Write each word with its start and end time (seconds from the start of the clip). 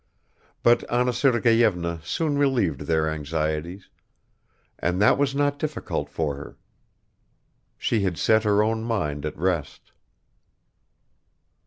But 0.63 0.83
Anna 0.91 1.13
Sergeyevna 1.13 2.01
soon 2.03 2.35
relieved 2.35 2.81
their 2.87 3.07
anxieties, 3.07 3.87
and 4.79 4.99
that 4.99 5.15
was 5.15 5.35
not 5.35 5.59
difficult 5.59 6.09
for 6.09 6.33
her; 6.37 6.57
she 7.77 8.01
had 8.01 8.17
set 8.17 8.41
her 8.43 8.63
own 8.63 8.83
mind 8.83 9.27
at 9.27 9.37
rest. 9.37 9.91